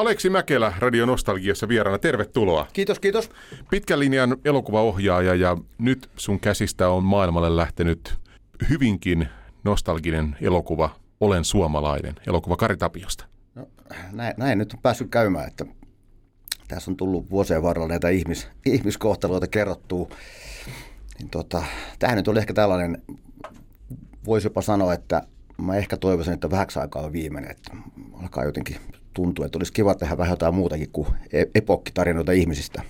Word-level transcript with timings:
Aleksi 0.00 0.30
Mäkelä 0.30 0.72
Radio 0.78 1.06
Nostalgiassa 1.06 1.68
vieraana, 1.68 1.98
tervetuloa. 1.98 2.66
Kiitos, 2.72 3.00
kiitos. 3.00 3.30
Pitkän 3.70 4.00
linjan 4.00 4.36
elokuvaohjaaja 4.44 5.34
ja 5.34 5.56
nyt 5.78 6.10
sun 6.16 6.40
käsistä 6.40 6.88
on 6.88 7.04
maailmalle 7.04 7.56
lähtenyt 7.56 8.14
hyvinkin 8.70 9.28
nostalginen 9.64 10.36
elokuva 10.40 10.90
Olen 11.20 11.44
suomalainen, 11.44 12.14
elokuva 12.26 12.56
Kari 12.56 12.76
Tapiosta. 12.76 13.24
No, 13.54 13.68
näin, 14.12 14.34
näin 14.36 14.58
nyt 14.58 14.72
on 14.72 14.78
päässyt 14.82 15.10
käymään, 15.10 15.48
että 15.48 15.64
tässä 16.68 16.90
on 16.90 16.96
tullut 16.96 17.30
vuosien 17.30 17.62
varrella 17.62 17.88
näitä 17.88 18.08
ihmis, 18.08 18.48
ihmiskohtaloita 18.66 19.46
kerrottua. 19.46 20.08
Niin 21.18 21.30
tota, 21.30 21.62
tämähän 21.98 22.16
nyt 22.16 22.28
oli 22.28 22.38
ehkä 22.38 22.54
tällainen, 22.54 23.02
voisi 24.24 24.46
jopa 24.46 24.62
sanoa, 24.62 24.94
että 24.94 25.22
mä 25.62 25.76
ehkä 25.76 25.96
toivoisin, 25.96 26.34
että 26.34 26.50
vähäksi 26.50 26.78
aikaa 26.78 27.02
on 27.02 27.12
viimeinen, 27.12 27.50
että 27.50 27.76
alkaa 28.22 28.44
jotenkin 28.44 28.76
tuntua, 29.14 29.46
että 29.46 29.58
olisi 29.58 29.72
kiva 29.72 29.94
tehdä 29.94 30.18
vähän 30.18 30.32
jotain 30.32 30.54
muutakin 30.54 30.88
kuin 30.92 31.08
e- 31.32 31.44
epokkitarinoita 31.54 32.32
ihmisistä. 32.32 32.82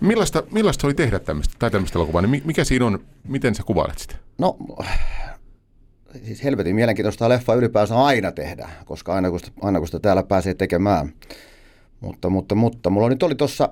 Millaista, 0.00 0.42
millaista 0.52 0.86
oli 0.86 0.94
tehdä 0.94 1.18
tämmöistä, 1.18 1.54
tai 1.58 1.70
tämmöistä 1.70 1.98
elokuvaa? 1.98 2.22
Niin 2.22 2.42
mikä 2.44 2.64
siinä 2.64 2.86
on, 2.86 2.98
miten 3.28 3.54
sä 3.54 3.62
kuvailet 3.62 3.98
sitä? 3.98 4.14
No, 4.38 4.56
siis 6.24 6.44
helvetin 6.44 6.74
mielenkiintoista 6.74 7.28
leffa 7.28 7.54
ylipäänsä 7.54 8.04
aina 8.04 8.32
tehdä, 8.32 8.68
koska 8.84 9.14
aina 9.14 9.30
kun, 9.30 9.40
sitä, 9.40 9.52
aina 9.62 9.78
kun 9.78 9.88
sitä 9.88 9.98
täällä 9.98 10.22
pääsee 10.22 10.54
tekemään. 10.54 11.12
Mutta, 12.00 12.30
mutta, 12.30 12.54
mutta 12.54 12.90
mulla 12.90 13.08
nyt 13.08 13.22
oli 13.22 13.34
tuossa 13.34 13.68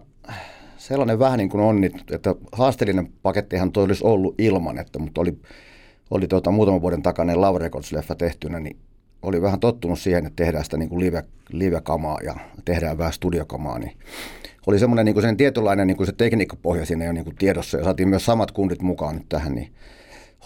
sellainen 0.76 1.18
vähän 1.18 1.38
niin 1.38 1.48
kuin 1.48 1.60
on, 1.64 1.84
että 2.10 2.34
haasteellinen 2.52 3.12
pakettihan 3.22 3.72
toi 3.72 3.84
olisi 3.84 4.04
ollut 4.04 4.34
ilman, 4.38 4.78
että, 4.78 4.98
mutta 4.98 5.20
oli, 5.20 5.38
oli 6.10 6.26
tuota, 6.26 6.50
muutaman 6.50 6.82
vuoden 6.82 7.02
takainen 7.02 7.40
Love 7.40 7.58
Records-leffa 7.58 8.14
tehtynä, 8.18 8.60
niin 8.60 8.76
oli 9.22 9.42
vähän 9.42 9.60
tottunut 9.60 9.98
siihen, 9.98 10.26
että 10.26 10.44
tehdään 10.44 10.64
sitä 10.64 10.76
niin 10.76 10.88
kuin 10.88 11.00
live, 11.00 11.24
live-kamaa 11.48 12.18
ja 12.24 12.34
tehdään 12.64 12.98
vähän 12.98 13.12
studiokamaa, 13.12 13.78
niin 13.78 13.98
oli 14.66 14.78
semmoinen 14.78 15.04
niin 15.04 15.14
kuin 15.14 15.22
sen 15.22 15.36
tietynlainen 15.36 15.86
niin 15.86 15.96
kuin 15.96 16.06
se 16.06 16.12
tekniikkapohja 16.12 16.86
siinä 16.86 17.04
jo 17.04 17.12
niin 17.12 17.24
kuin 17.24 17.36
tiedossa 17.36 17.78
ja 17.78 17.84
saatiin 17.84 18.08
myös 18.08 18.24
samat 18.24 18.50
kundit 18.50 18.82
mukaan 18.82 19.14
nyt 19.14 19.28
tähän, 19.28 19.54
niin 19.54 19.72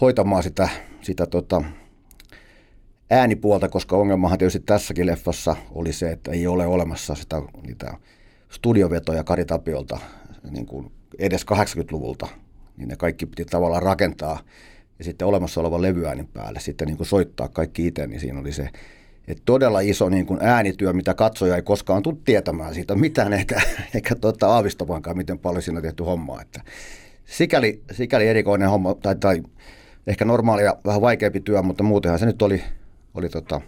hoitamaan 0.01 0.43
sitä, 0.43 0.69
sitä 1.01 1.25
tota, 1.25 1.63
äänipuolta, 3.11 3.69
koska 3.69 3.97
ongelmahan 3.97 4.37
tietysti 4.37 4.59
tässäkin 4.59 5.05
leffassa 5.05 5.55
oli 5.71 5.93
se, 5.93 6.11
että 6.11 6.31
ei 6.31 6.47
ole 6.47 6.65
olemassa 6.67 7.15
sitä, 7.15 7.41
niitä 7.67 7.93
studiovetoja 8.49 9.23
Kari 9.23 9.45
Tapiolta 9.45 9.99
niin 10.49 10.65
kuin 10.65 10.91
edes 11.19 11.45
80-luvulta, 11.53 12.27
niin 12.77 12.87
ne 12.87 12.95
kaikki 12.95 13.25
piti 13.25 13.45
tavallaan 13.45 13.83
rakentaa 13.83 14.39
ja 14.99 15.05
sitten 15.05 15.27
olemassa 15.27 15.61
olevan 15.61 15.81
levyäänin 15.81 16.27
päälle 16.27 16.59
sitten 16.59 16.87
niin 16.87 16.97
kuin 16.97 17.07
soittaa 17.07 17.47
kaikki 17.47 17.87
itse, 17.87 18.07
niin 18.07 18.19
siinä 18.19 18.39
oli 18.39 18.51
se 18.51 18.69
että 19.27 19.43
todella 19.45 19.79
iso 19.79 20.09
niin 20.09 20.25
kuin 20.25 20.39
äänityö, 20.41 20.93
mitä 20.93 21.13
katsoja 21.13 21.55
ei 21.55 21.61
koskaan 21.61 22.03
tule 22.03 22.15
tietämään 22.25 22.73
siitä 22.73 22.95
mitään, 22.95 23.33
eikä, 23.39 23.61
eikä 23.95 24.15
tuota, 24.15 24.47
aavistavaankaan, 24.47 25.17
miten 25.17 25.39
paljon 25.39 25.61
siinä 25.61 25.77
on 25.77 25.83
tehty 25.83 26.03
hommaa. 26.03 26.41
Että 26.41 26.61
sikäli, 27.25 27.81
sikäli 27.91 28.27
erikoinen 28.27 28.69
homma, 28.69 28.93
tai, 28.93 29.15
tai 29.15 29.43
ehkä 30.07 30.25
normaalia 30.25 30.75
vähän 30.85 31.01
vaikeampi 31.01 31.39
työ, 31.39 31.61
mutta 31.61 31.83
muutenhan 31.83 32.19
se 32.19 32.25
nyt 32.25 32.41
oli, 32.41 32.63
oli 33.13 33.29
tota, 33.29 33.61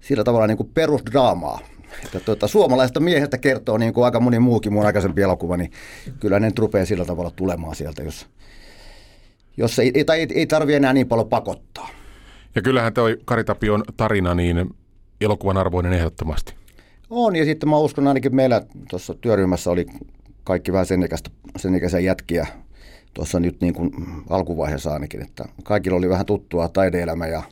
sillä 0.00 0.24
tavalla 0.24 0.46
niin 0.46 0.56
kuin 0.56 0.70
perusdraamaa. 0.74 1.60
Että 2.04 2.20
tuota, 2.20 2.48
suomalaista 2.48 3.00
miehestä 3.00 3.38
kertoo 3.38 3.78
niin 3.78 3.94
kuin 3.94 4.04
aika 4.04 4.20
moni 4.20 4.38
muukin 4.38 4.72
mun 4.72 4.86
aikaisempi 4.86 5.22
elokuva, 5.22 5.56
niin 5.56 5.70
kyllä 6.20 6.40
ne 6.40 6.52
rupeaa 6.58 6.84
sillä 6.84 7.04
tavalla 7.04 7.30
tulemaan 7.30 7.74
sieltä, 7.74 8.02
jos, 8.02 8.26
jos 9.60 9.78
ei, 9.78 10.04
tai 10.06 10.18
ei, 10.18 10.26
ei 10.34 10.46
tarvitse 10.46 10.76
enää 10.76 10.92
niin 10.92 11.08
paljon 11.08 11.28
pakottaa. 11.28 11.88
Ja 12.54 12.62
kyllähän 12.62 12.94
tuo 12.94 13.04
Kari 13.24 13.44
Tapion 13.44 13.84
tarina 13.96 14.34
niin 14.34 14.70
elokuvan 15.20 15.56
arvoinen 15.56 15.92
ehdottomasti. 15.92 16.54
On, 17.10 17.36
ja 17.36 17.44
sitten 17.44 17.68
mä 17.68 17.76
uskon 17.78 18.08
ainakin 18.08 18.34
meillä 18.34 18.62
tuossa 18.90 19.14
työryhmässä 19.14 19.70
oli 19.70 19.86
kaikki 20.44 20.72
vähän 20.72 20.86
sen, 20.86 21.02
ikäistä, 21.02 21.30
sen 21.56 21.74
ikäisiä 21.74 22.00
jätkiä 22.00 22.46
tuossa 23.14 23.40
nyt 23.40 23.60
niin 23.60 23.74
kuin 23.74 23.90
alkuvaiheessa 24.30 24.92
ainakin, 24.92 25.22
että 25.22 25.44
kaikilla 25.64 25.98
oli 25.98 26.08
vähän 26.08 26.26
tuttua 26.26 26.68
taideelämä 26.68 27.26
ja, 27.26 27.42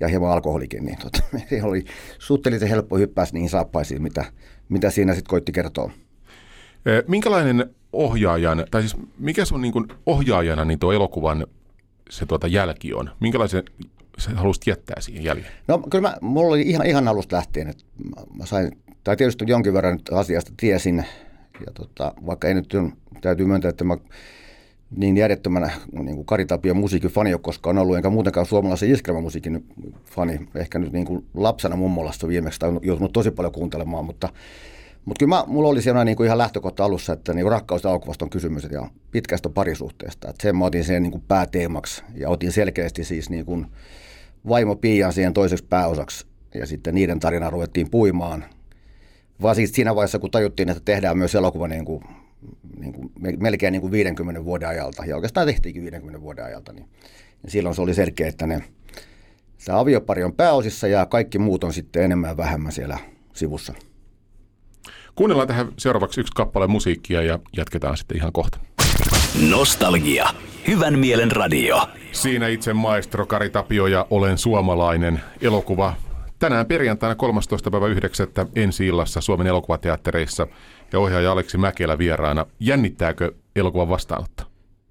ja 0.00 0.08
hieman 0.08 0.30
alkoholikin, 0.30 0.84
niin 0.84 0.98
tota, 1.02 1.22
oli 1.62 1.84
suhteellisen 2.18 2.68
helppo 2.68 2.98
hyppää 2.98 3.24
niihin 3.32 3.50
saappaisiin, 3.50 4.02
mitä, 4.02 4.24
mitä 4.68 4.90
siinä 4.90 5.14
sitten 5.14 5.30
koitti 5.30 5.52
kertoa. 5.52 5.90
Minkälainen 7.08 7.74
ohjaajan, 7.94 8.64
tai 8.70 8.82
siis 8.82 8.96
mikä 9.18 9.44
sun 9.44 9.62
niin 9.62 9.72
kuin 9.72 9.88
ohjaajana 10.06 10.64
niin 10.64 10.78
tuo 10.78 10.92
elokuvan 10.92 11.46
se 12.10 12.26
tuota 12.26 12.46
jälki 12.46 12.94
on? 12.94 13.10
Minkälaisen 13.20 13.62
sä 14.18 14.30
haluaisit 14.34 14.66
jättää 14.66 15.00
siihen 15.00 15.24
jäljen? 15.24 15.46
No 15.68 15.78
kyllä 15.78 16.08
mä, 16.08 16.16
mulla 16.20 16.48
oli 16.48 16.62
ihan, 16.62 16.86
ihan 16.86 17.08
alusta 17.08 17.36
lähtien, 17.36 17.68
että 17.68 17.84
mä 18.38 18.46
sain, 18.46 18.72
tai 19.04 19.16
tietysti 19.16 19.44
jonkin 19.48 19.72
verran 19.72 19.92
nyt 19.92 20.08
asiasta 20.12 20.52
tiesin, 20.56 21.04
ja 21.66 21.72
tota, 21.74 22.14
vaikka 22.26 22.48
ei 22.48 22.54
nyt 22.54 22.74
täytyy 23.20 23.46
myöntää, 23.46 23.68
että 23.68 23.84
mä 23.84 23.96
niin 24.96 25.16
järjettömänä 25.16 25.70
niin 25.92 26.14
kuin 26.14 26.26
Kari 26.26 26.46
Tapion 26.46 26.76
musiikin 26.76 27.10
fani 27.10 27.34
ole 27.34 27.40
koskaan 27.40 27.78
ollut, 27.78 27.96
enkä 27.96 28.10
muutenkaan 28.10 28.46
suomalaisen 28.46 28.90
iskelmämusiikin 28.90 29.64
fani. 30.04 30.40
Ehkä 30.54 30.78
nyt 30.78 30.92
niin 30.92 31.06
kuin 31.06 31.26
lapsena 31.34 31.76
mummolassa 31.76 32.28
viimeksi 32.28 32.60
tai 32.60 32.70
joutunut 32.82 33.12
tosi 33.12 33.30
paljon 33.30 33.52
kuuntelemaan, 33.52 34.04
mutta, 34.04 34.28
mutta 35.04 35.18
kyllä 35.18 35.36
mä, 35.36 35.44
mulla 35.46 35.68
oli 35.68 35.82
siellä 35.82 36.04
niin 36.04 36.16
kuin 36.16 36.26
ihan 36.26 36.38
lähtökohta 36.38 36.84
alussa, 36.84 37.12
että 37.12 37.34
niin 37.34 37.50
rakkaus 37.50 37.84
ja 37.84 37.90
on 37.90 38.30
kysymys 38.30 38.64
ja 38.70 38.88
pitkästä 39.10 39.48
parisuhteesta. 39.48 40.30
Että 40.30 40.42
sen 40.42 40.56
mä 40.56 40.64
otin 40.64 40.84
sen 40.84 41.02
niin 41.02 41.10
kuin 41.10 41.24
pääteemaksi 41.28 42.02
ja 42.14 42.28
otin 42.28 42.52
selkeästi 42.52 43.04
siis 43.04 43.30
niin 43.30 43.44
kuin 43.44 43.66
vaimo 44.48 44.76
Pian 44.76 45.12
siihen 45.12 45.34
toiseksi 45.34 45.64
pääosaksi 45.64 46.26
ja 46.54 46.66
sitten 46.66 46.94
niiden 46.94 47.20
tarinaa 47.20 47.50
ruvettiin 47.50 47.90
puimaan. 47.90 48.44
Vaan 49.42 49.54
siis 49.54 49.72
siinä 49.72 49.94
vaiheessa, 49.94 50.18
kun 50.18 50.30
tajuttiin, 50.30 50.68
että 50.68 50.82
tehdään 50.84 51.18
myös 51.18 51.34
elokuva 51.34 51.68
niin 51.68 51.84
kuin 51.84 52.04
niin 52.78 52.92
kuin, 52.92 53.12
melkein 53.38 53.72
niin 53.72 53.80
kuin 53.80 53.92
50 53.92 54.44
vuoden 54.44 54.68
ajalta, 54.68 55.04
ja 55.04 55.14
oikeastaan 55.14 55.46
tehtiinkin 55.46 55.82
50 55.82 56.20
vuoden 56.20 56.44
ajalta, 56.44 56.72
niin, 56.72 56.88
niin 57.42 57.50
silloin 57.50 57.74
se 57.74 57.82
oli 57.82 57.94
selkeä, 57.94 58.28
että 58.28 58.46
ne, 58.46 58.62
se 59.58 59.72
aviopari 59.72 60.24
on 60.24 60.32
pääosissa 60.32 60.88
ja 60.88 61.06
kaikki 61.06 61.38
muut 61.38 61.64
on 61.64 61.72
sitten 61.72 62.02
enemmän 62.02 62.30
ja 62.30 62.36
vähemmän 62.36 62.72
siellä 62.72 62.98
sivussa. 63.32 63.74
Kuunnellaan 65.14 65.48
tähän 65.48 65.68
seuraavaksi 65.78 66.20
yksi 66.20 66.32
kappale 66.36 66.66
musiikkia 66.66 67.22
ja 67.22 67.38
jatketaan 67.56 67.96
sitten 67.96 68.16
ihan 68.16 68.32
kohta. 68.32 68.58
Nostalgia. 69.50 70.26
Hyvän 70.66 70.98
mielen 70.98 71.32
radio. 71.32 71.88
Siinä 72.12 72.48
itse 72.48 72.72
maestro 72.72 73.26
Kari 73.26 73.50
Tapio 73.50 73.86
ja 73.86 74.06
Olen 74.10 74.38
suomalainen 74.38 75.20
elokuva. 75.40 75.94
Tänään 76.38 76.66
perjantaina 76.66 77.16
13.9. 78.44 78.48
ensi 78.56 78.86
illassa 78.86 79.20
Suomen 79.20 79.46
elokuvateattereissa– 79.46 80.46
ja 80.94 81.00
ohjaaja 81.00 81.32
Aleksi 81.32 81.58
Mäkelä 81.58 81.98
vieraana. 81.98 82.46
Jännittääkö 82.60 83.32
elokuvan 83.56 83.88
vastaanotto? 83.88 84.42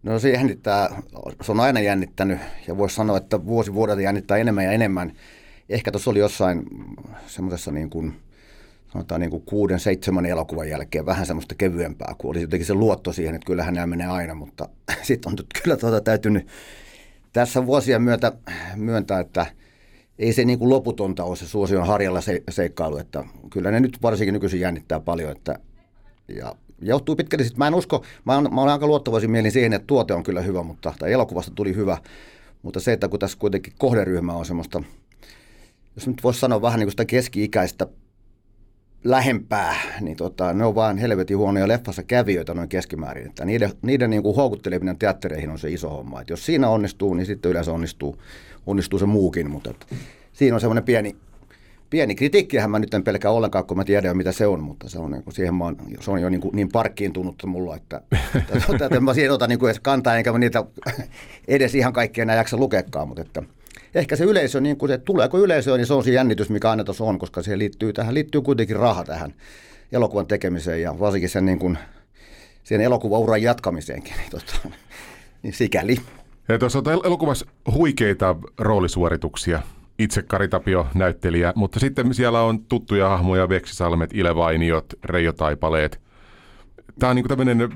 No 0.04 0.20
se 0.20 0.30
jännittää, 0.30 1.02
se 1.42 1.52
on 1.52 1.60
aina 1.60 1.80
jännittänyt 1.80 2.40
ja 2.68 2.78
voisi 2.78 2.96
sanoa, 2.96 3.18
että 3.18 3.46
vuosi 3.46 3.74
vuodelta 3.74 4.02
jännittää 4.02 4.38
enemmän 4.38 4.64
ja 4.64 4.72
enemmän. 4.72 5.14
Ehkä 5.70 5.92
tuossa 5.92 6.12
oli 6.12 6.20
jossain 6.20 6.64
semmoisessa 7.28 7.72
niin 7.72 7.90
kuin, 7.90 8.16
sanotaan 8.94 9.22
niin 9.22 9.32
kuin 9.32 9.44
kuuden, 9.46 9.80
seitsemän 9.80 10.26
elokuvan 10.26 10.70
jälkeen 10.70 11.06
vähän 11.06 11.26
semmoista 11.26 11.56
kevyempää, 11.56 12.16
kun 12.18 12.32
oli 12.32 12.42
jotenkin 12.42 12.68
se 12.68 12.74
luotto 12.74 13.14
siihen, 13.14 13.36
että 13.36 13.46
kyllähän 13.46 13.74
nämä 13.74 13.88
menee 13.88 14.08
aina, 14.08 14.36
mutta 14.36 14.70
sitten 15.02 15.32
on 15.32 15.38
kyllä 15.64 15.78
tuota 15.78 16.02
täytynyt 16.02 16.48
tässä 17.34 17.66
vuosien 17.66 18.02
myötä 18.02 18.32
myöntää, 18.76 19.20
että– 19.20 19.46
ei 20.20 20.34
se 20.34 20.46
niin 20.46 20.60
kuin 20.60 20.70
loputonta 20.70 21.24
ole 21.24 21.36
se 21.36 21.48
suosion 21.48 21.88
harjalla 21.88 22.22
se, 22.22 22.44
seikkailu, 22.50 22.98
että 22.98 23.24
kyllä 23.50 23.72
ne 23.72 23.80
nyt 23.80 23.98
varsinkin 24.02 24.34
nykyisin 24.34 24.60
jännittää 24.60 25.00
paljon, 25.00 25.32
että 25.32 25.60
ja 26.28 26.56
johtuu 26.82 27.16
pitkälti, 27.16 27.50
mä 27.58 27.68
en 27.68 27.76
usko, 27.76 28.04
mä, 28.26 28.38
on, 28.38 28.54
mä 28.54 28.62
olen 28.62 28.74
aika 28.74 28.88
luottavaisin 28.88 29.32
mielin 29.32 29.52
siihen, 29.52 29.74
että 29.74 29.88
tuote 29.88 30.14
on 30.14 30.24
kyllä 30.24 30.42
hyvä, 30.42 30.64
mutta, 30.64 30.94
tai 31.00 31.14
elokuvasta 31.14 31.52
tuli 31.56 31.76
hyvä, 31.76 31.98
mutta 32.62 32.80
se, 32.80 32.94
että 32.94 33.08
kun 33.08 33.20
tässä 33.20 33.38
kuitenkin 33.38 33.74
kohderyhmä 33.78 34.34
on 34.34 34.46
semmoista, 34.46 34.84
jos 35.96 36.08
nyt 36.08 36.24
voisi 36.24 36.40
sanoa 36.40 36.62
vähän 36.62 36.80
niin 36.80 36.86
kuin 36.86 36.92
sitä 36.92 37.06
keski-ikäistä 37.06 37.88
lähempää, 39.04 39.76
niin 40.02 40.18
tota, 40.18 40.54
ne 40.54 40.66
on 40.66 40.76
vaan 40.76 40.98
helvetin 40.98 41.38
huonoja 41.38 41.68
leffassa 41.68 42.04
kävijöitä 42.04 42.54
noin 42.54 42.70
keskimäärin. 42.70 43.26
Että 43.26 43.46
niiden 43.46 43.72
niiden 43.82 44.10
niin 44.10 44.24
kuin 44.24 44.36
houkutteleminen 44.36 44.98
teattereihin 44.98 45.50
on 45.50 45.60
se 45.60 45.72
iso 45.72 45.90
homma. 45.90 46.22
Et 46.22 46.30
jos 46.30 46.46
siinä 46.46 46.70
onnistuu, 46.70 47.14
niin 47.14 47.26
sitten 47.26 47.52
yleensä 47.52 47.72
onnistuu, 47.72 48.18
onnistuu 48.68 49.00
se 49.00 49.06
muukin. 49.06 49.50
Mutta 49.50 49.70
että 49.70 49.86
siinä 50.34 50.56
on 50.56 50.62
semmoinen 50.62 50.84
pieni, 50.84 51.16
pieni 51.90 52.16
kritiikkihän 52.16 52.72
mä 52.72 52.80
nyt 52.80 52.94
en 52.94 53.04
pelkää 53.04 53.32
ollenkaan, 53.32 53.66
kun 53.66 53.78
mä 53.78 53.84
tiedän 53.84 54.18
mitä 54.18 54.32
se 54.32 54.48
on, 54.48 54.64
mutta 54.64 54.90
se 54.90 55.00
on, 55.00 55.12
niin 55.12 55.24
kuin, 55.24 55.34
siihen 55.34 55.56
mä 55.56 55.64
oon, 55.64 55.78
se 56.00 56.12
on 56.12 56.22
jo 56.22 56.30
niin, 56.30 56.42
kuin, 56.42 56.56
niin 56.56 56.70
parkkiintunut 56.70 57.44
mulla, 57.46 57.76
että, 57.76 58.02
että, 58.36 58.58
että, 58.74 58.86
että 58.86 59.00
mä 59.00 59.14
siihen 59.14 59.32
otan 59.32 59.50
niin 59.50 59.60
kuin 59.60 59.70
edes 59.70 59.80
kantaa, 59.80 60.18
enkä 60.18 60.32
mä 60.32 60.40
niitä 60.40 60.64
edes 61.48 61.76
ihan 61.76 61.94
kaikkia 61.94 62.22
enää 62.22 62.36
jaksa 62.36 62.58
lukekaan, 62.58 63.08
mutta 63.08 63.22
että, 63.22 63.44
ehkä 63.96 64.16
se 64.16 64.24
yleisö, 64.24 64.62
niin 64.62 64.78
kuin 64.78 64.90
se, 64.90 64.98
tuleeko 64.98 65.40
yleisöön, 65.40 65.78
niin 65.78 65.88
se 65.88 65.94
on 65.94 66.04
se 66.04 66.12
jännitys, 66.12 66.50
mikä 66.50 66.70
aina 66.70 66.84
tuossa 66.84 67.04
on, 67.04 67.20
koska 67.20 67.42
siihen 67.42 67.60
liittyy, 67.60 67.94
tähän 67.94 68.14
liittyy 68.14 68.42
kuitenkin 68.42 68.76
raha 68.76 69.04
tähän 69.04 69.34
elokuvan 69.92 70.28
tekemiseen 70.28 70.82
ja 70.82 71.00
varsinkin 71.00 71.30
sen 71.30 71.46
niin 71.46 71.60
kuin, 71.60 71.78
siihen 72.64 72.86
elokuvauran 72.86 73.42
jatkamiseenkin, 73.42 74.14
niin, 74.18 74.32
tota, 74.32 74.54
niin 75.44 75.54
sikäli. 75.54 75.98
Ja 76.48 76.60
tuossa 76.60 76.80
on 76.80 77.06
elokuvassa 77.06 77.46
huikeita 77.72 78.36
roolisuorituksia. 78.58 79.62
itse 80.00 80.22
Kari 80.22 80.48
Tapio 80.48 80.88
näyttelijä, 80.94 81.54
mutta 81.56 81.80
sitten 81.80 82.14
siellä 82.14 82.42
on 82.42 82.66
tuttuja 82.66 83.10
hahmoja, 83.10 83.50
Veksisalmet, 83.50 84.14
Ilevainiot, 84.14 84.94
Reijo 85.04 85.34
Taipaleet. 85.34 86.02
Tämä 87.00 87.10
on 87.10 87.16
niin 87.16 87.24
kuin 87.24 87.38
tämmöinen, 87.38 87.70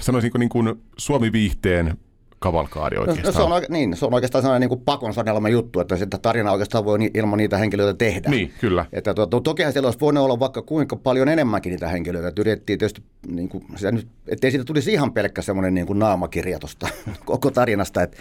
sanoisinko 0.00 0.38
niin 0.38 0.48
kuin 0.48 0.74
Suomi-viihteen 0.96 1.98
kavalkaadi 2.44 2.96
oikeastaan. 2.96 3.26
No, 3.26 3.32
se, 3.32 3.42
on, 3.42 3.62
niin, 3.68 3.96
se 3.96 4.06
on 4.06 4.14
oikeastaan 4.14 4.42
sellainen 4.42 4.60
niin 4.60 4.68
kuin 4.68 4.84
pakon 4.84 5.14
sanelma 5.14 5.48
juttu, 5.48 5.80
että 5.80 5.96
sitä 5.96 6.18
tarinaa 6.18 6.52
oikeastaan 6.52 6.84
voi 6.84 6.98
ilman 7.14 7.36
niitä 7.36 7.58
henkilöitä 7.58 7.94
tehdä. 7.98 8.30
Niin, 8.30 8.52
kyllä. 8.60 8.86
Että 8.92 9.14
to, 9.14 9.26
to, 9.26 9.40
tokihan 9.40 9.72
siellä 9.72 9.86
olisi 9.86 10.00
voinut 10.00 10.24
olla 10.24 10.40
vaikka 10.40 10.62
kuinka 10.62 10.96
paljon 10.96 11.28
enemmänkin 11.28 11.70
niitä 11.70 11.88
henkilöitä. 11.88 12.28
Että 12.28 12.42
yritettiin 12.42 12.78
tietysti, 12.78 13.02
niin 13.26 13.48
kuin, 13.48 13.64
sitä 13.76 13.92
nyt, 13.92 14.08
ettei 14.28 14.50
siitä 14.50 14.64
tulisi 14.64 14.92
ihan 14.92 15.12
pelkkä 15.12 15.42
semmoinen 15.42 15.74
niin 15.74 15.86
kuin 15.86 15.98
naamakirja 15.98 16.58
tuosta 16.58 16.88
koko 17.24 17.50
tarinasta. 17.50 18.02
Että, 18.02 18.16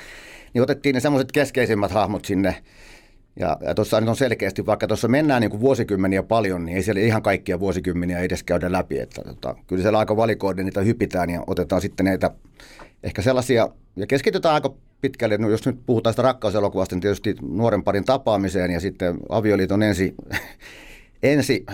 niin 0.54 0.62
otettiin 0.62 0.94
ne 0.94 1.00
semmoiset 1.00 1.32
keskeisimmät 1.32 1.92
hahmot 1.92 2.26
sinne. 2.26 2.56
Ja, 3.40 3.58
ja 3.62 3.76
tuossa 3.76 3.98
on 3.98 4.16
selkeästi, 4.16 4.66
vaikka 4.66 4.88
tuossa 4.88 5.08
mennään 5.08 5.42
niin 5.42 5.52
kuin 5.52 5.62
vuosikymmeniä 5.62 6.24
paljon, 6.24 6.66
niin 6.66 6.76
ei 6.76 6.84
siellä 6.84 7.02
ihan 7.02 7.22
kaikkia 7.22 7.60
vuosikymmeniä 7.60 8.20
edes 8.20 8.44
käydä 8.44 8.72
läpi. 8.72 9.00
Että, 9.00 9.22
tota, 9.22 9.56
kyllä 9.68 9.82
siellä 9.82 10.00
aika 10.00 10.18
valikoiden 10.18 10.66
niitä 10.66 10.82
hypitään 10.82 11.30
ja 11.30 11.44
otetaan 11.48 11.82
sitten 11.82 12.06
näitä 12.06 12.32
ehkä 13.04 13.22
sellaisia, 13.22 13.70
ja 13.96 14.08
keskitytään 14.08 14.54
aika 14.56 14.74
pitkälle, 15.02 15.38
no 15.38 15.50
jos 15.50 15.66
nyt 15.66 15.80
puhutaan 15.86 16.14
sitä 16.14 16.22
rakkauselokuvasta, 16.22 16.96
niin 16.96 17.02
tietysti 17.02 17.36
nuoren 17.42 17.84
parin 17.84 18.06
tapaamiseen 18.06 18.72
ja 18.72 18.80
sitten 18.80 19.18
avioliiton 19.30 19.84
ensi, 19.84 20.16
ensi 21.24 21.66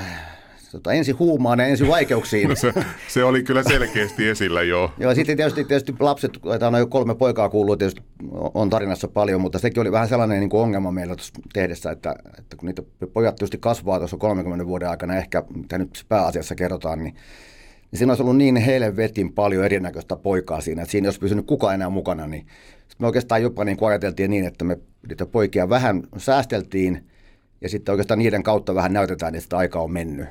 tota, 0.71 0.93
ensi 0.93 1.11
huumaan 1.11 1.59
ja 1.59 1.65
ensi 1.65 1.87
vaikeuksiin. 1.87 2.49
No 2.49 2.55
se, 2.55 2.73
se, 3.07 3.23
oli 3.23 3.43
kyllä 3.43 3.63
selkeästi 3.63 4.29
esillä, 4.29 4.63
joo. 4.63 4.91
joo, 4.99 5.15
sitten 5.15 5.37
tietysti, 5.37 5.65
tietysti 5.65 5.93
lapset, 5.99 6.31
tämä 6.59 6.77
on 6.77 6.79
jo 6.79 6.87
kolme 6.87 7.15
poikaa 7.15 7.49
kuuluu, 7.49 7.77
tietysti 7.77 8.01
on 8.53 8.69
tarinassa 8.69 9.07
paljon, 9.07 9.41
mutta 9.41 9.59
sekin 9.59 9.81
oli 9.81 9.91
vähän 9.91 10.07
sellainen 10.07 10.39
niin 10.39 10.49
kuin 10.49 10.61
ongelma 10.61 10.91
meillä 10.91 11.15
tuossa 11.15 11.33
tehdessä, 11.53 11.91
että, 11.91 12.15
että 12.37 12.55
kun 12.57 12.67
niitä 12.67 12.83
pojat 13.13 13.35
tietysti 13.35 13.57
kasvaa 13.57 13.99
tuossa 13.99 14.17
30 14.17 14.65
vuoden 14.65 14.89
aikana, 14.89 15.15
ehkä 15.15 15.43
mitä 15.55 15.77
nyt 15.77 16.05
pääasiassa 16.09 16.55
kerrotaan, 16.55 16.99
niin 16.99 17.15
niin 17.91 17.97
siinä 17.97 18.11
olisi 18.11 18.23
ollut 18.23 18.37
niin 18.37 18.55
helvetin 18.55 19.33
paljon 19.33 19.65
erinäköistä 19.65 20.15
poikaa 20.15 20.61
siinä, 20.61 20.81
että 20.81 20.91
siinä 20.91 21.05
ei 21.05 21.07
olisi 21.07 21.19
pysynyt 21.19 21.45
kukaan 21.45 21.75
enää 21.75 21.89
mukana, 21.89 22.27
niin 22.27 22.45
me 22.99 23.07
oikeastaan 23.07 23.41
jopa 23.41 23.65
niin 23.65 23.77
ajateltiin 23.81 24.29
niin, 24.31 24.45
että 24.45 24.65
me 24.65 24.77
niitä 25.09 25.25
poikia 25.25 25.69
vähän 25.69 26.03
säästeltiin 26.17 27.03
ja 27.61 27.69
sitten 27.69 27.93
oikeastaan 27.93 28.19
niiden 28.19 28.43
kautta 28.43 28.75
vähän 28.75 28.93
näytetään, 28.93 29.35
että 29.35 29.43
sitä 29.43 29.57
aika 29.57 29.79
on 29.79 29.91
mennyt. 29.91 30.27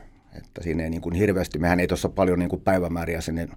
Että 0.47 0.63
siinä 0.63 0.85
ei 0.85 0.91
niin 0.91 1.01
kuin 1.01 1.15
hirveästi, 1.15 1.59
mehän 1.59 1.81
ei 1.81 1.87
tuossa 1.87 2.09
paljon 2.09 2.39
niin 2.39 2.49
kuin 2.49 2.63
päivämääriä 2.63 3.21
sinne 3.21 3.49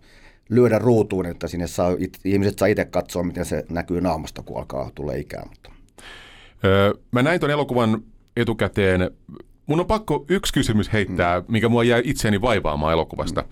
lyödä 0.50 0.80
ruutuun, 0.80 1.26
että 1.26 1.48
sinne 1.48 1.68
saa, 1.68 1.96
it, 2.00 2.20
ihmiset 2.26 2.60
saa 2.60 2.68
itse 2.68 2.86
katsoa, 2.86 3.24
miten 3.24 3.46
se 3.46 3.66
näkyy 3.70 4.02
naamasta, 4.02 4.44
kun 4.44 4.58
alkaa 4.58 4.92
tulla 4.96 5.14
ikää. 5.14 5.44
Mutta. 5.50 5.72
Öö, 6.66 6.94
mä 7.12 7.24
näin 7.24 7.40
tuon 7.40 7.52
elokuvan 7.52 8.04
etukäteen. 8.38 9.12
Mun 9.66 9.80
on 9.80 9.86
pakko 9.86 10.26
yksi 10.30 10.54
kysymys 10.54 10.94
heittää, 10.94 11.40
mm. 11.40 11.46
mikä 11.50 11.70
mua 11.70 11.84
jäi 11.84 12.02
itseäni 12.06 12.42
vaivaamaan 12.42 12.94
elokuvasta. 12.94 13.42
Mm. 13.42 13.48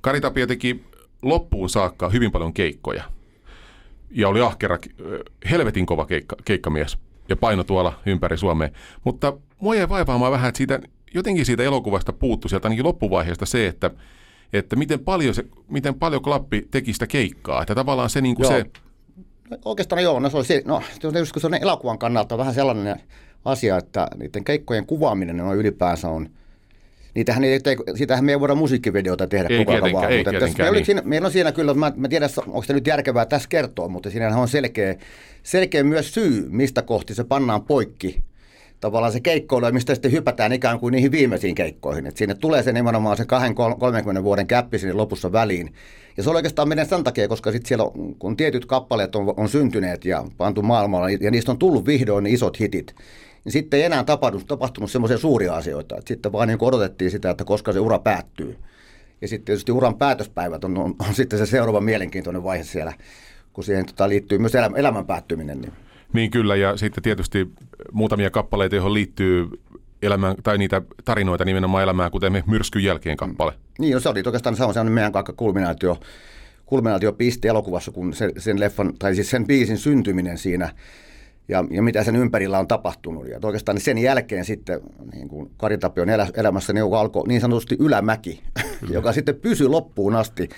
Kari 0.00 0.20
Tapio 0.20 0.46
teki 0.46 0.84
loppuun 1.22 1.70
saakka 1.70 2.08
hyvin 2.08 2.32
paljon 2.32 2.54
keikkoja. 2.54 3.04
Ja 4.10 4.28
oli 4.28 4.40
ahkera, 4.40 4.78
helvetin 5.50 5.86
kova 5.86 6.06
keikka, 6.06 6.36
keikkamies 6.44 6.98
ja 7.28 7.36
paino 7.36 7.64
tuolla 7.64 8.00
ympäri 8.06 8.38
Suomea. 8.38 8.68
Mutta 9.04 9.32
mua 9.60 9.74
jäi 9.74 9.88
vaivaamaan 9.88 10.32
vähän, 10.32 10.48
että 10.48 10.56
siitä, 10.56 10.80
jotenkin 11.14 11.46
siitä 11.46 11.62
elokuvasta 11.62 12.12
puuttu 12.12 12.48
sieltä 12.48 12.68
ainakin 12.68 12.84
loppuvaiheesta 12.84 13.46
se, 13.46 13.66
että, 13.66 13.90
että 14.52 14.76
miten, 14.76 15.00
paljon 15.00 15.34
se, 15.34 15.44
miten 15.68 15.94
paljon 15.94 16.22
Klappi 16.22 16.68
teki 16.70 16.92
sitä 16.92 17.06
keikkaa. 17.06 17.62
Että 17.62 17.74
tavallaan 17.74 18.10
se, 18.10 18.20
niin 18.20 18.34
kuin 18.34 18.48
se 18.48 18.64
no, 19.50 19.58
Oikeastaan 19.64 20.02
joo, 20.02 20.20
no 20.20 20.30
se 20.30 20.36
oli, 20.36 20.62
no, 20.64 20.82
kun 21.32 21.40
se 21.40 21.46
on 21.46 21.54
elokuvan 21.54 21.98
kannalta 21.98 22.38
vähän 22.38 22.54
sellainen 22.54 23.00
asia, 23.44 23.76
että 23.76 24.08
niiden 24.16 24.44
keikkojen 24.44 24.86
kuvaaminen 24.86 25.40
on 25.40 25.56
ylipäänsä 25.56 26.08
on– 26.08 26.28
niitähän 27.14 27.44
ei, 27.44 27.60
siitähän 27.94 28.24
me 28.24 28.32
ei 28.32 28.40
voida 28.40 28.54
musiikkivideota 28.54 29.26
tehdä 29.26 29.48
ei 29.48 29.58
koko 29.58 29.72
ajan 29.72 29.92
vaan. 29.92 30.12
Ei 30.12 30.18
mutta 30.18 30.32
tässä, 30.40 30.70
niin. 30.70 30.84
siinä, 30.84 31.02
meillä 31.04 31.26
on 31.26 31.32
siinä 31.32 31.52
kyllä, 31.52 31.74
mä, 31.74 31.92
mä 31.96 32.08
tiedän, 32.08 32.30
onko 32.46 32.62
se 32.62 32.72
nyt 32.72 32.86
järkevää 32.86 33.26
tässä 33.26 33.48
kertoa, 33.48 33.88
mutta 33.88 34.10
siinähän 34.10 34.40
on 34.40 34.48
selkeä, 34.48 34.96
selkeä 35.42 35.84
myös 35.84 36.14
syy, 36.14 36.46
mistä 36.50 36.82
kohti 36.82 37.14
se 37.14 37.24
pannaan 37.24 37.62
poikki 37.62 38.24
tavallaan 38.84 39.12
se 39.12 39.20
keikkoilu, 39.20 39.72
mistä 39.72 39.94
sitten 39.94 40.12
hypätään 40.12 40.52
ikään 40.52 40.80
kuin 40.80 40.92
niihin 40.92 41.12
viimeisiin 41.12 41.54
keikkoihin. 41.54 42.06
Et 42.06 42.16
sinne 42.16 42.34
tulee 42.34 42.62
se 42.62 42.72
nimenomaan 42.72 43.16
se 43.16 43.22
20-30 44.20 44.22
vuoden 44.22 44.46
käppi 44.46 44.78
sinne 44.78 44.92
lopussa 44.92 45.32
väliin. 45.32 45.74
Ja 46.16 46.22
se 46.22 46.30
on 46.30 46.36
oikeastaan 46.36 46.68
meidän 46.68 46.86
sen 46.86 47.04
takia, 47.04 47.28
koska 47.28 47.52
sitten 47.52 47.68
siellä 47.68 47.84
on, 47.84 48.14
kun 48.18 48.36
tietyt 48.36 48.66
kappaleet 48.66 49.16
on, 49.16 49.34
on 49.36 49.48
syntyneet 49.48 50.04
ja 50.04 50.24
pantu 50.36 50.62
maailmalla, 50.62 51.10
ja 51.10 51.30
niistä 51.30 51.52
on 51.52 51.58
tullut 51.58 51.86
vihdoin 51.86 52.26
isot 52.26 52.60
hitit, 52.60 52.94
niin 53.44 53.52
sitten 53.52 53.80
ei 53.80 53.86
enää 53.86 54.04
tapahtunut, 54.04 54.46
tapahtunut 54.46 54.90
semmoisia 54.90 55.18
suuria 55.18 55.54
asioita. 55.54 55.96
Että 55.98 56.08
sitten 56.08 56.32
vaan 56.32 56.48
niin 56.48 56.58
odotettiin 56.60 57.10
sitä, 57.10 57.30
että 57.30 57.44
koska 57.44 57.72
se 57.72 57.80
ura 57.80 57.98
päättyy. 57.98 58.56
Ja 59.20 59.28
sitten 59.28 59.44
tietysti 59.44 59.72
uran 59.72 59.98
päätöspäivät 59.98 60.64
on, 60.64 60.78
on, 60.78 60.94
on 61.08 61.14
sitten 61.14 61.38
se 61.38 61.46
seuraava 61.46 61.80
mielenkiintoinen 61.80 62.44
vaihe 62.44 62.64
siellä, 62.64 62.92
kun 63.52 63.64
siihen 63.64 63.86
tota, 63.86 64.08
liittyy 64.08 64.38
myös 64.38 64.54
elämän, 64.54 64.80
elämän 64.80 65.06
päättyminen. 65.06 65.60
Niin. 65.60 65.72
Niin 66.14 66.30
kyllä, 66.30 66.56
ja 66.56 66.76
sitten 66.76 67.02
tietysti 67.02 67.50
muutamia 67.92 68.30
kappaleita, 68.30 68.76
joihin 68.76 68.94
liittyy 68.94 69.48
elämään, 70.02 70.36
tai 70.42 70.58
niitä 70.58 70.82
tarinoita 71.04 71.44
nimenomaan 71.44 71.82
elämään, 71.82 72.10
kuten 72.10 72.32
me 72.32 72.44
Myrskyn 72.46 72.84
jälkeen 72.84 73.16
kappale. 73.16 73.52
Mm. 73.52 73.58
Niin, 73.78 73.94
no 73.94 74.00
se 74.00 74.08
oli 74.08 74.22
oikeastaan 74.26 74.56
se 74.56 74.80
on 74.80 74.92
meidän 74.92 75.12
kaikka 75.12 75.32
kulminaatio, 75.32 76.00
kulminaatiopiste 76.66 77.48
elokuvassa, 77.48 77.92
kun 77.92 78.14
se, 78.14 78.30
sen 78.38 78.60
leffan, 78.60 78.92
tai 78.98 79.14
siis 79.14 79.30
sen 79.30 79.46
biisin 79.46 79.78
syntyminen 79.78 80.38
siinä– 80.38 80.70
ja, 81.48 81.64
ja 81.70 81.82
mitä 81.82 82.04
sen 82.04 82.16
ympärillä 82.16 82.58
on 82.58 82.68
tapahtunut. 82.68 83.28
Ja 83.28 83.38
oikeastaan 83.42 83.80
sen 83.80 83.98
jälkeen 83.98 84.44
sitten 84.44 84.80
niin 85.12 85.28
kuin 85.28 85.50
Kari 85.56 85.78
Tapion 85.78 86.10
elä, 86.10 86.26
elämässä 86.36 86.72
niin 86.72 86.94
alkoi 86.94 87.28
niin 87.28 87.40
sanotusti 87.40 87.76
ylämäki, 87.78 88.42
joka 88.94 89.12
sitten 89.12 89.34
pysyi 89.34 89.68
loppuun 89.68 90.14
asti. 90.14 90.48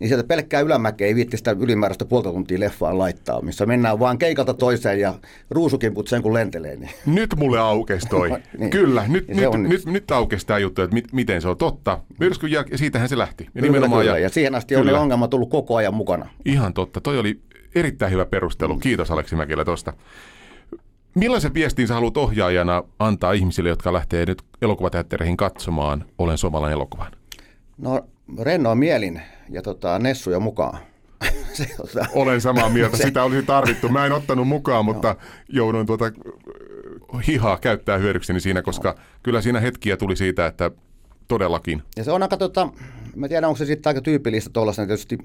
Niin 0.00 0.08
sieltä 0.08 0.26
pelkkää 0.26 0.60
ylämäkeä 0.60 1.06
ei 1.06 1.14
viitti 1.14 1.36
sitä 1.36 1.56
ylimääräistä 1.60 2.04
puolta 2.04 2.32
tuntia 2.32 2.60
leffaan 2.60 2.98
laittaa, 2.98 3.42
missä 3.42 3.66
mennään 3.66 3.98
vaan 3.98 4.18
keikalta 4.18 4.54
toiseen 4.54 5.00
ja 5.00 5.14
ruusukimput 5.50 6.08
sen 6.08 6.22
kun 6.22 6.34
lentelee. 6.34 6.76
Niin. 6.76 6.90
Nyt 7.06 7.34
mulle 7.36 7.58
aukesi 7.58 8.08
toi. 8.08 8.30
niin. 8.58 8.70
Kyllä, 8.70 9.04
nyt, 9.08 9.28
nyt, 9.28 9.68
nyt, 9.68 9.86
nyt 9.86 10.10
aukesi 10.10 10.46
tämä 10.46 10.58
juttu, 10.58 10.82
että 10.82 10.94
mit, 10.94 11.12
miten 11.12 11.42
se 11.42 11.48
on 11.48 11.56
totta. 11.56 11.98
Myrskyn 12.20 12.50
jälkeen, 12.50 12.78
siitähän 12.78 13.08
se 13.08 13.18
lähti. 13.18 13.48
Ja, 13.54 13.62
kyllä, 13.62 13.88
kyllä. 13.88 14.04
Ja, 14.04 14.18
ja 14.18 14.28
siihen 14.28 14.54
asti 14.54 14.74
kyllä. 14.74 14.92
on 14.92 15.02
ongelma 15.02 15.28
tullut 15.28 15.50
koko 15.50 15.76
ajan 15.76 15.94
mukana. 15.94 16.28
Ihan 16.44 16.74
totta. 16.74 17.00
Toi 17.00 17.18
oli 17.18 17.40
erittäin 17.74 18.12
hyvä 18.12 18.26
perustelu. 18.26 18.78
Kiitos 18.78 19.10
Aleksi 19.10 19.36
Mäkelä 19.36 19.64
tuosta. 19.64 19.92
Millaisen 21.14 21.54
viestin 21.54 21.88
sä 21.88 21.94
haluat 21.94 22.16
ohjaajana 22.16 22.84
antaa 22.98 23.32
ihmisille, 23.32 23.68
jotka 23.68 23.92
lähtee 23.92 24.26
nyt 24.26 24.42
elokuvateattereihin 24.62 25.36
katsomaan 25.36 26.04
Olen 26.18 26.38
suomalainen 26.38 26.72
elokuvan? 26.72 27.12
No 27.78 28.00
rennoa 28.42 28.74
mielin 28.74 29.22
ja 29.50 29.62
tota, 29.62 29.98
Nessuja 29.98 30.40
mukaan. 30.40 30.78
se, 31.52 31.66
tota, 31.76 32.06
Olen 32.14 32.40
samaa 32.40 32.68
mieltä, 32.68 32.96
sitä 33.06 33.24
olisi 33.24 33.46
tarvittu. 33.46 33.88
Mä 33.88 34.06
en 34.06 34.12
ottanut 34.12 34.48
mukaan, 34.48 34.84
mutta 34.84 35.08
no. 35.08 35.16
jouduin 35.48 35.86
tuota 35.86 36.12
hihaa 37.26 37.58
käyttää 37.58 37.98
hyödykseni 37.98 38.40
siinä, 38.40 38.62
koska 38.62 38.90
no. 38.90 38.98
kyllä 39.22 39.40
siinä 39.40 39.60
hetkiä 39.60 39.96
tuli 39.96 40.16
siitä, 40.16 40.46
että 40.46 40.70
todellakin. 41.28 41.82
Ja 41.96 42.04
se 42.04 42.12
on 42.12 42.22
aika, 42.22 42.36
tota, 42.36 42.68
mä 43.16 43.28
tiedän, 43.28 43.48
onko 43.48 43.58
se 43.58 43.64
sitten 43.64 43.90
aika 43.90 44.00
tyypillistä 44.00 44.50
tuollaisena 44.52 44.86
tietysti 44.86 45.18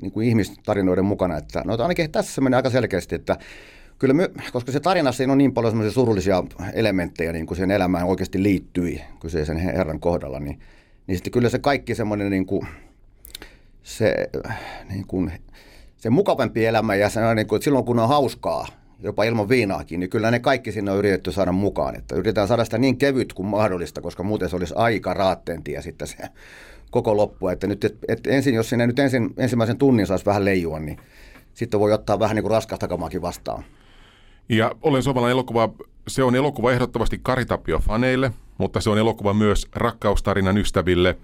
niin 0.00 0.12
kuin 0.12 0.28
ihmistarinoiden 0.28 1.04
mukana, 1.04 1.36
että 1.36 1.62
no 1.64 1.76
ainakin 1.78 2.12
tässä 2.12 2.40
menee 2.40 2.56
aika 2.56 2.70
selkeästi, 2.70 3.14
että 3.14 3.36
kyllä 3.98 4.14
my, 4.14 4.28
koska 4.52 4.72
se 4.72 4.80
tarinassa 4.80 5.16
siinä 5.16 5.32
on 5.32 5.38
niin 5.38 5.54
paljon 5.54 5.70
semmoisia 5.70 5.92
surullisia 5.92 6.42
elementtejä, 6.72 7.32
niin 7.32 7.46
kuin 7.46 7.58
sen 7.58 7.70
elämään 7.70 8.06
oikeasti 8.06 8.42
liittyi 8.42 9.00
kyseisen 9.20 9.56
herran 9.56 10.00
kohdalla, 10.00 10.40
niin, 10.40 10.58
niin 11.06 11.16
sitten 11.16 11.32
kyllä 11.32 11.48
se 11.48 11.58
kaikki 11.58 11.94
semmoinen 11.94 12.30
niin 12.30 12.46
kuin, 12.46 12.66
se, 13.84 14.14
niin 14.88 15.06
kuin, 15.06 15.32
se 15.96 16.10
mukavampi 16.10 16.66
elämä 16.66 16.94
ja 16.94 17.08
se, 17.08 17.34
niin 17.34 17.46
kuin, 17.46 17.62
silloin 17.62 17.84
kun 17.84 17.98
on 17.98 18.08
hauskaa, 18.08 18.66
jopa 19.00 19.24
ilman 19.24 19.48
viinaakin, 19.48 20.00
niin 20.00 20.10
kyllä 20.10 20.30
ne 20.30 20.38
kaikki 20.38 20.72
sinne 20.72 20.90
on 20.90 20.98
yritetty 20.98 21.32
saada 21.32 21.52
mukaan. 21.52 21.96
Että 21.96 22.14
yritetään 22.14 22.48
saada 22.48 22.64
sitä 22.64 22.78
niin 22.78 22.98
kevyt 22.98 23.32
kuin 23.32 23.46
mahdollista, 23.46 24.00
koska 24.00 24.22
muuten 24.22 24.48
se 24.48 24.56
olisi 24.56 24.74
aika 24.76 25.14
raattentia 25.14 25.82
sitten 25.82 26.08
se 26.08 26.16
koko 26.90 27.16
loppu. 27.16 27.48
Että 27.48 27.66
nyt, 27.66 27.84
et, 27.84 27.98
et 28.08 28.26
ensin, 28.26 28.54
jos 28.54 28.68
sinne 28.68 28.86
nyt 28.86 28.98
ensin, 28.98 29.34
ensimmäisen 29.36 29.78
tunnin 29.78 30.06
saisi 30.06 30.26
vähän 30.26 30.44
leijua, 30.44 30.80
niin 30.80 30.98
sitten 31.54 31.80
voi 31.80 31.92
ottaa 31.92 32.18
vähän 32.18 32.34
niin 32.34 32.42
kuin 32.42 32.50
raskasta 32.50 32.88
kamaakin 32.88 33.22
vastaan. 33.22 33.64
Ja 34.48 34.72
Olen 34.82 35.02
suomalainen 35.02 35.32
elokuva, 35.32 35.70
se 36.08 36.22
on 36.22 36.34
elokuva 36.34 36.72
ehdottomasti 36.72 37.20
Karitapio-faneille, 37.22 38.30
mutta 38.58 38.80
se 38.80 38.90
on 38.90 38.98
elokuva 38.98 39.34
myös 39.34 39.66
rakkaustarinan 39.72 40.58
ystäville. 40.58 41.16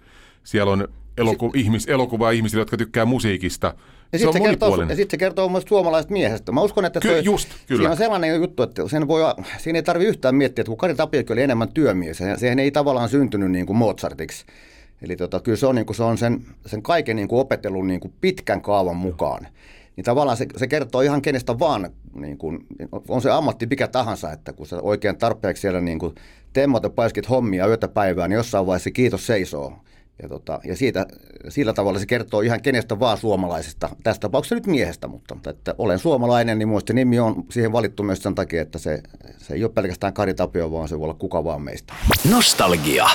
Siellä 0.45 0.73
on 0.73 0.89
eloku- 1.17 1.51
sit, 1.53 1.61
ihmis, 1.61 1.87
elokuva 1.89 2.31
ihmisille, 2.31 2.61
jotka 2.61 2.77
tykkää 2.77 3.05
musiikista. 3.05 3.75
Ja 4.13 4.19
sitten 4.19 4.33
se, 4.33 4.39
se, 4.39 4.45
kertoo, 4.45 4.83
ja 4.83 4.97
sit 4.97 5.11
se 5.11 5.17
kertoo 5.17 5.49
myös 5.49 5.65
suomalaisesta 5.69 6.13
miehestä. 6.13 6.53
Mä 6.53 6.61
uskon, 6.63 6.85
että 6.85 7.01
Ky- 7.01 7.09
toi, 7.09 7.25
just, 7.25 7.49
kyllä. 7.49 7.79
siinä 7.79 7.91
on 7.91 7.97
sellainen 7.97 8.37
juttu, 8.37 8.63
että 8.63 8.89
sen 8.89 9.09
voi, 9.09 9.23
siinä 9.59 9.79
ei 9.79 9.83
tarvitse 9.83 10.09
yhtään 10.09 10.35
miettiä, 10.35 10.63
että 10.63 10.71
kun 10.71 10.79
Kari 10.79 10.95
Tapiokin 10.95 11.33
oli 11.33 11.43
enemmän 11.43 11.73
työmies, 11.73 12.21
ja 12.21 12.37
sehän 12.37 12.59
ei 12.59 12.71
tavallaan 12.71 13.09
syntynyt 13.09 13.51
niin 13.51 13.67
kuin 13.67 13.77
Mozartiksi. 13.77 14.45
Eli 15.03 15.17
tota, 15.17 15.41
kyllä 15.41 15.57
se 15.57 15.67
on, 15.67 15.75
niin 15.75 15.87
kuin, 15.87 15.97
se 15.97 16.03
on 16.03 16.19
sen, 16.19 16.45
sen 16.67 16.83
kaiken 16.83 17.17
niin 17.17 17.29
kuin 17.29 17.41
opettelun 17.41 17.87
niin 17.87 18.01
kuin 18.01 18.15
pitkän 18.21 18.63
kaavan 18.63 18.97
mukaan 18.97 19.47
niin 20.01 20.05
tavallaan 20.05 20.37
se, 20.37 20.47
se 20.57 20.67
kertoo 20.67 21.01
ihan 21.01 21.23
kenestä 21.23 21.59
vaan, 21.59 21.91
niin 22.15 22.39
kun, 22.39 22.67
on 23.09 23.23
se 23.23 23.31
ammatti 23.31 23.67
mikä 23.67 23.89
tahansa, 23.89 24.33
että 24.33 24.53
kun 24.53 24.67
sä 24.67 24.83
oikein 24.83 25.19
tarpeeksi 25.19 25.61
siellä 25.61 25.81
niin 25.81 25.99
kun 25.99 26.15
temmat 26.53 26.83
ja 26.83 26.91
paiskit 26.91 27.31
hommia 27.31 27.67
yötä 27.67 27.89
päivää, 27.89 28.29
niin 28.29 28.37
jossain 28.37 28.67
vaiheessa 28.67 28.91
kiitos 28.91 29.27
seisoo. 29.27 29.73
Ja, 30.23 30.29
tota, 30.29 30.61
ja 30.65 30.77
siitä, 30.77 31.07
sillä 31.49 31.73
tavalla 31.73 31.99
se 31.99 32.07
kertoo 32.07 32.41
ihan 32.41 32.63
kenestä 32.63 33.01
vaan 33.01 33.19
suomalaisesta, 33.19 33.89
tässä 34.03 34.21
tapauksessa 34.21 34.55
nyt 34.55 34.67
miehestä, 34.67 35.09
mutta 35.09 35.51
että 35.51 35.75
olen 35.79 35.99
suomalainen, 35.99 36.59
niin 36.59 36.69
muista 36.69 36.93
nimi 36.93 37.19
on 37.19 37.45
siihen 37.51 37.73
valittu 37.73 38.03
myös 38.03 38.23
sen 38.23 38.35
takia, 38.35 38.63
että 38.63 38.79
se, 38.79 39.03
se 39.39 39.55
ei 39.55 39.65
ole 39.65 39.73
pelkästään 39.73 40.13
Kari 40.13 40.35
Tapio, 40.35 40.73
vaan 40.73 40.89
se 40.89 40.99
voi 40.99 41.05
olla 41.05 41.15
kuka 41.15 41.45
vaan 41.45 41.63
meistä. 41.63 41.95
Nostalgia. 42.31 43.07